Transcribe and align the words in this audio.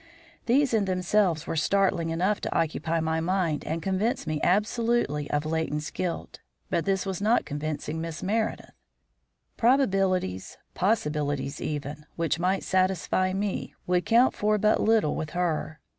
These 0.47 0.73
in 0.73 0.85
themselves 0.85 1.45
were 1.45 1.55
startling 1.55 2.09
enough 2.09 2.41
to 2.41 2.55
occupy 2.57 2.99
my 3.01 3.19
mind 3.19 3.63
and 3.67 3.83
convince 3.83 4.25
me 4.25 4.41
absolutely 4.41 5.29
of 5.29 5.45
Leighton's 5.45 5.91
guilt. 5.91 6.39
But 6.71 6.85
this 6.85 7.05
was 7.05 7.21
not 7.21 7.45
convincing 7.45 8.01
Miss 8.01 8.23
Meredith. 8.23 8.73
Probabilities, 9.57 10.57
possibilities 10.73 11.61
even, 11.61 12.07
which 12.15 12.39
might 12.39 12.63
satisfy 12.63 13.31
me, 13.33 13.75
would 13.85 14.07
count 14.07 14.33
for 14.33 14.57
but 14.57 14.81
little 14.81 15.15
with 15.15 15.29
her. 15.37 15.79